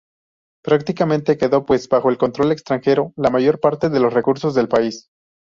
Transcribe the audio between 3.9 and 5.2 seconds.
los recursos del país.